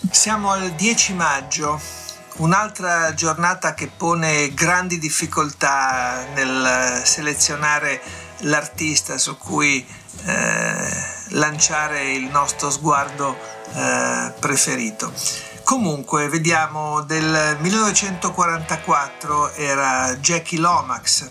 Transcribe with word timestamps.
Siamo 0.00 0.52
al 0.52 0.70
10 0.70 1.14
maggio, 1.14 1.80
un'altra 2.36 3.12
giornata 3.14 3.74
che 3.74 3.88
pone 3.88 4.54
grandi 4.54 4.96
difficoltà 4.96 6.24
nel 6.34 7.02
selezionare 7.04 8.00
l'artista 8.42 9.18
su 9.18 9.36
cui 9.36 9.84
eh, 10.24 10.88
lanciare 11.30 12.12
il 12.12 12.30
nostro 12.30 12.70
sguardo 12.70 13.36
eh, 13.74 14.32
preferito. 14.38 15.12
Comunque, 15.64 16.28
vediamo, 16.28 17.02
del 17.02 17.56
1944 17.58 19.52
era 19.54 20.14
Jackie 20.14 20.60
Lomax, 20.60 21.28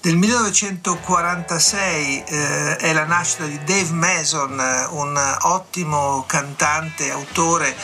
del 0.00 0.16
1946 0.16 2.24
eh, 2.24 2.76
è 2.76 2.92
la 2.92 3.04
nascita 3.04 3.46
di 3.46 3.58
Dave 3.64 3.90
Mason, 3.90 4.52
un 4.90 5.36
ottimo 5.42 6.22
cantante, 6.26 7.10
autore 7.10 7.74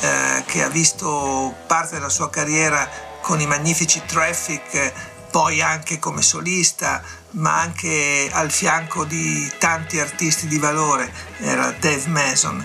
eh, 0.00 0.44
che 0.46 0.62
ha 0.62 0.68
visto 0.68 1.52
parte 1.66 1.94
della 1.94 2.08
sua 2.08 2.30
carriera 2.30 2.88
con 3.20 3.40
i 3.40 3.46
magnifici 3.46 4.00
Traffic, 4.06 4.92
poi 5.32 5.60
anche 5.60 5.98
come 5.98 6.22
solista, 6.22 7.02
ma 7.30 7.58
anche 7.58 8.30
al 8.32 8.52
fianco 8.52 9.04
di 9.04 9.50
tanti 9.58 9.98
artisti 9.98 10.46
di 10.46 10.58
valore, 10.58 11.12
era 11.40 11.72
Dave 11.72 12.06
Mason. 12.06 12.64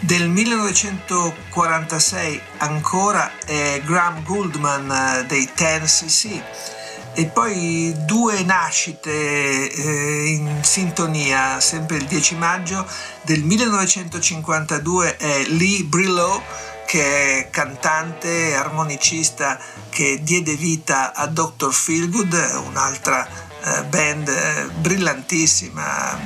Del 0.00 0.28
1946 0.28 2.42
ancora 2.58 3.30
è 3.44 3.80
Graham 3.84 4.24
Gouldman 4.24 4.90
eh, 4.90 5.24
dei 5.26 5.48
10cc 5.56 6.76
e 7.18 7.26
poi 7.26 7.92
due 8.04 8.44
nascite 8.44 9.10
eh, 9.10 10.26
in 10.28 10.60
sintonia, 10.62 11.58
sempre 11.58 11.96
il 11.96 12.04
10 12.04 12.36
maggio 12.36 12.86
del 13.22 13.42
1952 13.42 15.16
è 15.16 15.44
Lee 15.48 15.82
Brillo 15.82 16.40
che 16.86 17.38
è 17.38 17.50
cantante 17.50 18.50
e 18.50 18.54
armonicista 18.54 19.58
che 19.88 20.20
diede 20.22 20.54
vita 20.54 21.12
a 21.12 21.26
Dr. 21.26 21.72
Feelgood, 21.72 22.62
un'altra 22.66 23.26
eh, 23.26 23.82
band 23.82 24.28
eh, 24.28 24.68
brillantissima 24.78 26.16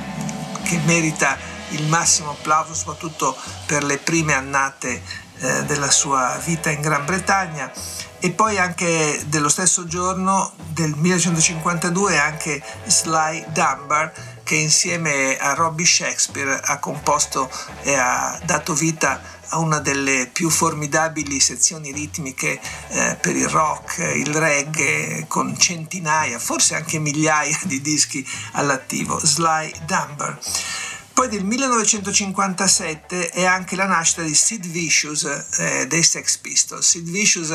che 0.61 0.79
merita 0.85 1.35
il 1.69 1.87
massimo 1.87 2.29
applauso 2.29 2.75
soprattutto 2.75 3.35
per 3.65 3.83
le 3.83 3.97
prime 3.97 4.35
annate 4.35 5.01
eh, 5.43 5.63
della 5.65 5.91
sua 5.91 6.39
vita 6.43 6.69
in 6.69 6.81
Gran 6.81 7.05
Bretagna 7.05 7.71
e 8.19 8.31
poi 8.31 8.57
anche 8.57 9.21
dello 9.27 9.49
stesso 9.49 9.85
giorno 9.85 10.53
del 10.69 10.93
1952 10.95 12.17
anche 12.17 12.63
Sly 12.85 13.47
Dunbar 13.49 14.13
che 14.43 14.55
insieme 14.55 15.37
a 15.37 15.53
Robbie 15.53 15.85
Shakespeare 15.85 16.59
ha 16.63 16.79
composto 16.79 17.49
e 17.81 17.95
ha 17.95 18.39
dato 18.45 18.73
vita 18.73 19.21
a 19.49 19.57
una 19.59 19.79
delle 19.79 20.29
più 20.31 20.49
formidabili 20.49 21.39
sezioni 21.39 21.91
ritmiche 21.91 22.59
eh, 22.89 23.17
per 23.21 23.35
il 23.35 23.47
rock, 23.47 23.97
il 24.15 24.33
reggae, 24.33 25.25
con 25.27 25.57
centinaia, 25.57 26.39
forse 26.39 26.75
anche 26.75 26.99
migliaia 26.99 27.59
di 27.63 27.81
dischi 27.81 28.25
all'attivo, 28.53 29.19
Sly 29.19 29.73
Dunbar. 29.85 30.39
Poi 31.13 31.29
del 31.29 31.45
1957 31.45 33.29
è 33.29 33.45
anche 33.45 33.75
la 33.75 33.85
nascita 33.85 34.23
di 34.23 34.33
Sid 34.33 34.65
Vicious 34.65 35.23
eh, 35.59 35.85
dei 35.85 36.01
Sex 36.01 36.37
Pistols. 36.37 36.87
Sid 36.87 37.07
Vicious 37.07 37.51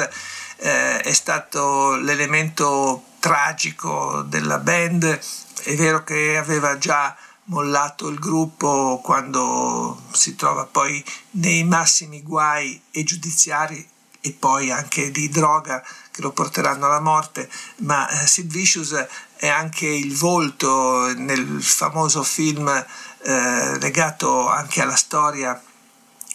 eh, 0.58 1.00
è 1.00 1.12
stato 1.12 1.96
l'elemento 1.96 3.02
tragico 3.18 4.22
della 4.22 4.58
band, 4.58 5.20
è 5.64 5.74
vero 5.74 6.04
che 6.04 6.36
aveva 6.36 6.78
già 6.78 7.16
mollato 7.46 8.06
il 8.06 8.20
gruppo 8.20 9.00
quando 9.02 10.02
si 10.12 10.36
trova 10.36 10.64
poi 10.64 11.04
nei 11.32 11.64
massimi 11.64 12.22
guai 12.22 12.80
e 12.92 13.02
giudiziari 13.02 13.86
e 14.20 14.36
poi 14.38 14.70
anche 14.70 15.10
di 15.10 15.28
droga 15.28 15.82
che 16.10 16.22
lo 16.22 16.32
porteranno 16.32 16.86
alla 16.86 17.00
morte, 17.00 17.48
ma 17.78 18.08
eh, 18.08 18.26
Sid 18.26 18.50
Vicious 18.50 19.06
è 19.36 19.48
anche 19.48 19.86
il 19.86 20.14
volto 20.16 21.12
nel 21.16 21.62
famoso 21.62 22.22
film 22.24 22.84
eh, 23.28 23.78
legato 23.78 24.48
anche 24.48 24.80
alla 24.80 24.96
storia 24.96 25.60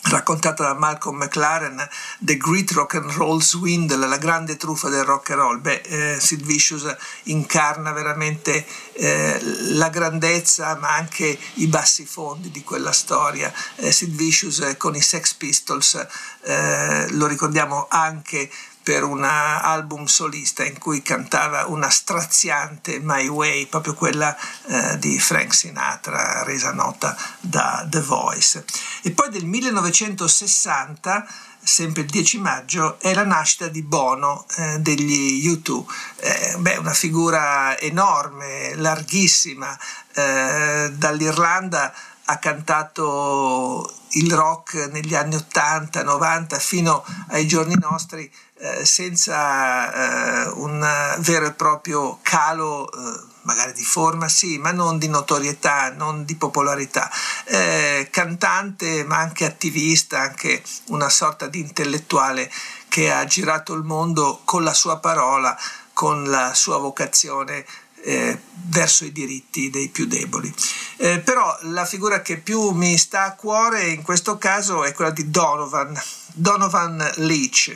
raccontata 0.03 0.63
da 0.63 0.73
Malcolm 0.73 1.17
McLaren, 1.17 1.87
The 2.19 2.37
Great 2.37 2.71
Rock 2.71 2.95
and 2.95 3.09
Roll 3.11 3.39
Swindle, 3.39 4.05
la 4.05 4.17
grande 4.17 4.57
truffa 4.57 4.89
del 4.89 5.03
rock 5.03 5.31
and 5.31 5.39
roll. 5.39 5.61
Beh, 5.61 5.81
eh, 5.85 6.19
Sid 6.19 6.43
Vicious 6.43 6.95
incarna 7.23 7.93
veramente 7.93 8.63
eh, 8.93 9.39
la 9.71 9.89
grandezza 9.89 10.75
ma 10.75 10.93
anche 10.93 11.35
i 11.55 11.67
bassi 11.67 12.05
fondi 12.05 12.51
di 12.51 12.63
quella 12.63 12.91
storia. 12.91 13.51
Eh, 13.77 13.91
Sid 13.91 14.13
Vicious 14.13 14.59
eh, 14.59 14.77
con 14.77 14.95
i 14.95 15.01
Sex 15.01 15.33
Pistols 15.33 16.05
eh, 16.43 17.07
lo 17.11 17.25
ricordiamo 17.25 17.87
anche 17.89 18.51
per 18.83 19.03
un 19.03 19.23
album 19.23 20.05
solista 20.05 20.65
in 20.65 20.77
cui 20.77 21.01
cantava 21.01 21.65
una 21.67 21.89
straziante 21.89 22.99
My 22.99 23.27
Way, 23.27 23.67
proprio 23.67 23.93
quella 23.93 24.35
eh, 24.67 24.99
di 24.99 25.17
Frank 25.19 25.53
Sinatra, 25.53 26.43
resa 26.43 26.73
nota 26.73 27.15
da 27.39 27.85
The 27.89 28.01
Voice. 28.01 28.65
E 29.01 29.11
poi 29.11 29.29
del 29.29 29.45
1960 29.45 31.25
sempre 31.63 32.01
il 32.01 32.09
10 32.09 32.39
maggio, 32.39 32.99
è 32.99 33.13
la 33.13 33.23
nascita 33.23 33.67
di 33.67 33.81
Bono 33.81 34.45
eh, 34.57 34.79
degli 34.79 35.47
U2. 35.47 35.83
Eh, 36.17 36.55
beh, 36.57 36.75
una 36.77 36.93
figura 36.93 37.79
enorme, 37.79 38.75
larghissima, 38.75 39.77
eh, 40.13 40.91
dall'Irlanda 40.93 41.93
ha 42.25 42.37
cantato 42.37 43.91
il 44.11 44.33
rock 44.33 44.89
negli 44.91 45.15
anni 45.15 45.35
80, 45.35 46.03
90 46.03 46.59
fino 46.59 47.03
ai 47.29 47.47
giorni 47.47 47.75
nostri 47.79 48.31
eh, 48.59 48.85
senza 48.85 50.45
eh, 50.45 50.49
un 50.55 50.79
vero 51.19 51.47
e 51.47 51.51
proprio 51.51 52.19
calo 52.21 52.89
eh, 52.89 53.31
magari 53.41 53.73
di 53.73 53.83
forma 53.83 54.29
sì, 54.29 54.57
ma 54.57 54.71
non 54.71 54.97
di 54.97 55.09
notorietà, 55.09 55.91
non 55.91 56.23
di 56.23 56.35
popolarità. 56.35 57.09
Eh, 57.45 58.07
cantante 58.09 59.03
ma 59.03 59.17
anche 59.17 59.45
attivista, 59.45 60.19
anche 60.19 60.63
una 60.87 61.09
sorta 61.09 61.47
di 61.47 61.59
intellettuale 61.59 62.49
che 62.87 63.11
ha 63.11 63.25
girato 63.25 63.73
il 63.73 63.83
mondo 63.83 64.41
con 64.45 64.63
la 64.63 64.73
sua 64.73 64.97
parola, 64.99 65.57
con 65.91 66.23
la 66.23 66.53
sua 66.53 66.77
vocazione 66.77 67.65
eh, 68.03 68.37
verso 68.65 69.05
i 69.05 69.11
diritti 69.11 69.69
dei 69.69 69.87
più 69.89 70.05
deboli. 70.05 70.53
Eh, 70.97 71.19
però 71.19 71.57
la 71.63 71.85
figura 71.85 72.21
che 72.21 72.37
più 72.37 72.71
mi 72.71 72.97
sta 72.97 73.23
a 73.23 73.35
cuore 73.35 73.89
in 73.89 74.01
questo 74.01 74.37
caso 74.37 74.83
è 74.83 74.93
quella 74.93 75.11
di 75.11 75.29
Donovan, 75.29 75.99
Donovan 76.33 77.11
Leach. 77.15 77.75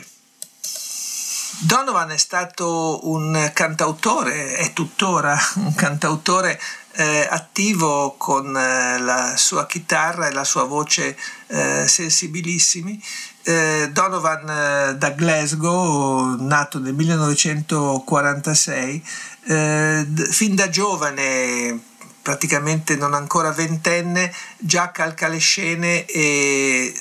Donovan 1.60 2.12
è 2.12 2.18
stato 2.18 3.08
un 3.08 3.50
cantautore, 3.52 4.56
è 4.56 4.72
tuttora 4.72 5.36
un 5.56 5.74
cantautore 5.74 6.60
eh, 6.98 7.26
attivo 7.30 8.16
con 8.18 8.56
eh, 8.56 8.98
la 8.98 9.36
sua 9.36 9.66
chitarra 9.66 10.26
e 10.26 10.32
la 10.32 10.42
sua 10.42 10.64
voce 10.64 11.16
eh, 11.46 11.86
sensibilissimi. 11.86 13.00
Eh, 13.42 13.90
Donovan 13.92 14.96
da 14.98 15.10
Glasgow, 15.10 16.34
nato 16.40 16.80
nel 16.80 16.94
1946, 16.94 19.04
eh, 19.44 20.04
fin 20.28 20.56
da 20.56 20.68
giovane 20.68 21.80
praticamente 22.20 22.96
non 22.96 23.14
ancora 23.14 23.52
ventenne, 23.52 24.34
già 24.58 24.90
calca 24.90 25.28
le 25.28 25.38
scene 25.38 26.04
e 26.04 26.92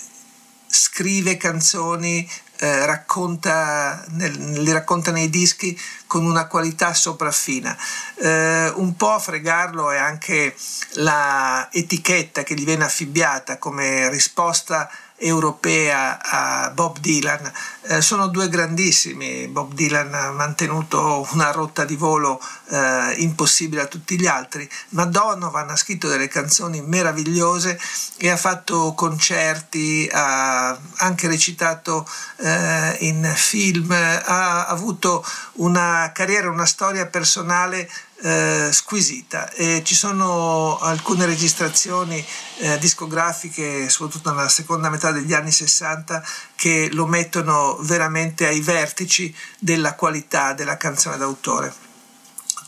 scrive 0.68 1.38
canzoni 1.38 2.30
eh, 2.60 2.86
racconta, 2.86 4.04
nel, 4.10 4.62
li 4.62 4.72
racconta 4.72 5.12
nei 5.12 5.30
dischi 5.30 5.80
con 6.08 6.26
una 6.26 6.48
qualità 6.48 6.94
sopraffina. 6.94 7.76
Eh, 8.16 8.72
un 8.76 8.96
po' 8.96 9.12
a 9.12 9.20
fregarlo 9.20 9.92
è 9.92 9.98
anche 9.98 10.56
la 10.94 11.70
etichetta 11.72 12.44
che 12.44 12.56
gli 12.56 12.66
viene 12.66 12.86
affibbiata 12.86 13.58
come 13.58 14.10
risposta 14.10 14.90
europea 15.18 16.20
a 16.22 16.70
Bob 16.72 17.00
Dylan. 17.00 17.52
Eh, 17.90 18.02
sono 18.02 18.28
due 18.28 18.50
grandissimi, 18.50 19.48
Bob 19.48 19.74
Dylan 19.74 20.14
ha 20.14 20.32
mantenuto 20.32 21.28
una 21.32 21.52
rotta 21.52 21.86
di 21.86 21.96
volo 21.96 22.40
eh, 22.70 23.14
impossibile 23.18 23.82
a 23.82 23.88
tutti 23.88 24.20
gli 24.20 24.28
altri, 24.28 24.70
ma 24.90 25.06
Donovan 25.06 25.70
ha 25.70 25.76
scritto 25.76 26.08
delle 26.08 26.28
canzoni 26.28 26.82
meravigliose 26.82 27.80
e 28.18 28.30
ha 28.30 28.38
fatto 28.38 28.94
concerti, 28.94 30.10
ha 30.12 30.78
anche 30.98 31.28
recitato 31.28 32.08
eh, 32.38 32.98
in 33.00 33.32
film, 33.36 33.92
ha 33.92 34.66
avuto 34.66 35.26
una 35.54 36.12
carriera, 36.14 36.50
una 36.50 36.66
storia 36.66 37.06
personale 37.06 37.90
eh, 38.22 38.70
squisita 38.72 39.52
e 39.52 39.82
ci 39.84 39.96
sono 39.96 40.80
alcune 40.80 41.26
registrazioni 41.26 42.24
eh, 42.58 42.78
discografiche, 42.80 43.90
soprattutto 43.90 44.32
nella 44.34 44.50
seconda 44.50 44.90
metà 44.90 45.12
degli 45.12 45.34
anni 45.34 45.52
60, 45.52 46.24
che 46.56 46.90
lo 46.92 47.06
mettono 47.06 47.78
veramente 47.82 48.48
ai 48.48 48.62
vertici 48.62 49.34
della 49.60 49.94
qualità 49.96 50.54
della 50.54 50.78
canzone 50.78 51.18
d'autore. 51.18 51.74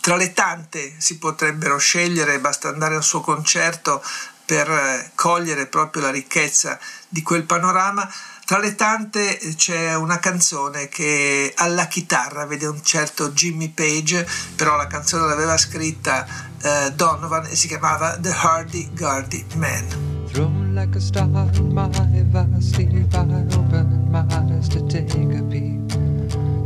Tra 0.01 0.16
le 0.16 0.34
tante 0.34 0.96
si 0.98 1.18
potrebbero 1.18 1.78
scegliere, 1.78 2.40
basta 2.40 2.69
andare 2.69 2.95
al 2.95 3.04
suo 3.04 3.22
concerto 3.22 4.02
per 4.45 4.69
eh, 4.69 5.12
cogliere 5.13 5.68
proprio 5.68 6.04
la 6.04 6.10
ricchezza 6.10 6.80
di 7.07 7.22
quel 7.22 7.44
panorama, 7.44 8.10
tra 8.50 8.57
le 8.57 8.74
tante 8.74 9.38
eh, 9.38 9.54
c'è 9.54 9.94
una 9.94 10.18
canzone 10.18 10.88
che 10.88 11.54
alla 11.56 11.86
chitarra 11.86 12.48
vede 12.48 12.66
un 12.66 12.81
certo 12.81 13.30
Jimmy 13.30 13.69
Page, 13.69 14.25
però 14.56 14.75
la 14.75 14.88
canzone 14.88 15.28
l'aveva 15.28 15.56
scritta 15.56 16.25
uh, 16.63 16.90
Donovan 16.96 17.46
e 17.46 17.56
si 17.56 17.68
chiamava 17.68 18.18
The 18.18 18.31
Hardy 18.31 18.90
Gardy 18.94 19.46
Man. 19.54 19.86
Thrown 20.31 20.74
like 20.74 20.98
a 20.98 21.00
star 21.00 21.28
in 21.28 21.74
my 21.74 22.60
sleep, 22.60 23.13
I 23.13 23.19
opened 23.56 24.10
my 24.10 24.25
eyes 24.31 24.68
to 24.69 24.84
take 24.88 25.13
a 25.13 25.44
peep, 25.44 25.88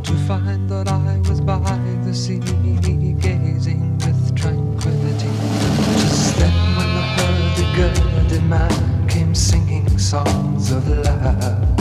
to 0.04 0.14
find 0.26 0.70
that 0.70 0.88
I 0.88 1.20
was 1.28 1.42
by 1.42 1.60
the 2.06 2.14
sea, 2.14 2.40
gazing 2.40 3.98
with 3.98 4.34
tranquility. 4.38 5.28
Just 6.00 6.38
then 6.38 6.78
when 6.78 6.94
the 6.96 7.02
hurdy-gurdy 7.18 8.40
man 8.48 9.08
came 9.10 9.36
singing 9.36 9.98
songs 9.98 10.72
of 10.72 10.88
love. 10.88 11.73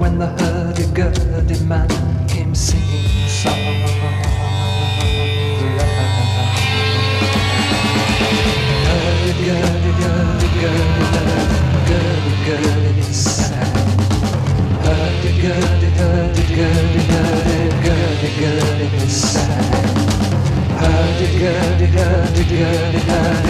When 0.00 0.18
the 0.18 0.28
hurdy-gurdy 0.28 1.60
man 1.66 1.86
came 2.26 2.54
singing 2.54 3.28
songs 3.28 3.56
Hurdy-gurdy, 8.88 9.90
hurdy-gurdy, 10.00 11.20
hurdy-gurdy 11.90 13.02
sang 13.12 13.76
Hurdy-gurdy, 14.86 15.88
hurdy-gurdy, 16.00 17.00
hurdy-gurdy 17.84 18.88
Hurdy-gurdy, 20.80 21.86
hurdy-gurdy, 21.92 22.56
hurdy-gurdy 22.56 23.49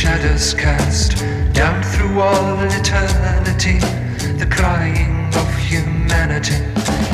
shadows 0.00 0.54
cast 0.54 1.18
down 1.52 1.82
through 1.82 2.20
all 2.20 2.58
eternity, 2.80 3.78
the 4.40 4.46
crying 4.50 5.28
of 5.36 5.54
humanity. 5.58 6.56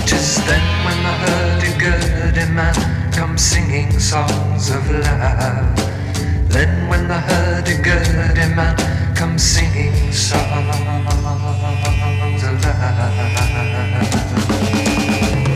Tis 0.07 0.37
then 0.47 0.63
when 0.85 1.03
the 1.03 1.15
hurdy-gurdy 1.25 2.47
man 2.55 2.75
comes 3.13 3.43
singing 3.43 3.91
songs 3.99 4.71
of 4.71 4.89
love. 4.89 5.77
Then 6.49 6.89
when 6.89 7.09
the 7.09 7.19
hurdy-gurdy 7.19 8.55
man 8.55 8.77
comes 9.17 9.43
singing 9.43 10.13
songs 10.13 10.45
of 12.45 12.63
love 12.63 13.17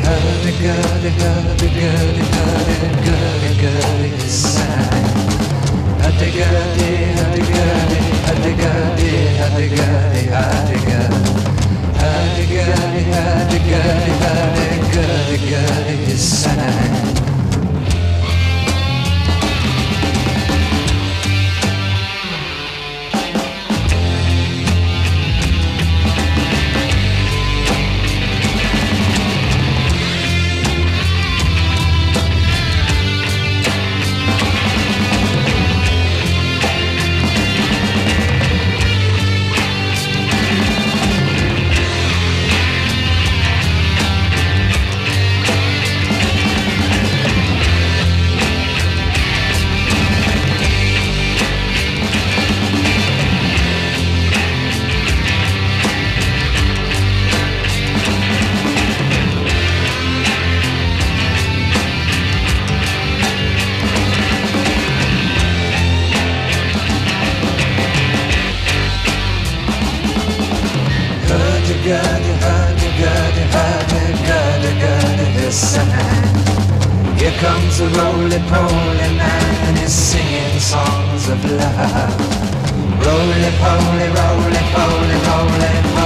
hurdy 0.03 0.53
gurdy 0.63 1.11
gurdy 1.21 1.69
gurdy 1.79 2.25
comes 77.41 77.81
a 77.81 77.89
roly-poly 77.89 79.11
man 79.17 79.55
and 79.67 79.79
he's 79.79 79.93
singing 79.93 80.61
songs 80.61 81.27
of 81.31 81.43
love. 81.43 82.21
Roly-poly, 83.07 84.09
roly-poly, 84.19 85.17
roly-poly, 85.27 86.00